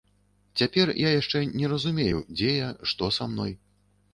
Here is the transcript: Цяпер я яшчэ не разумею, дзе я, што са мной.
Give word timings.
Цяпер 0.61 0.91
я 1.07 1.11
яшчэ 1.21 1.43
не 1.59 1.69
разумею, 1.73 2.17
дзе 2.39 2.51
я, 2.55 2.73
што 2.93 3.13
са 3.19 3.31
мной. 3.35 3.57